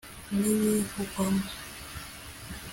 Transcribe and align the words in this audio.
n’ibivugwamo. 0.37 1.45